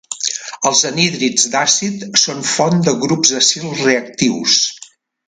Els 0.69 0.79
anhídrids 0.89 1.43
d'àcid 1.55 2.05
són 2.23 2.41
font 2.55 2.81
de 2.89 2.97
grups 3.05 3.35
acil 3.41 3.69
reactius. 3.83 4.57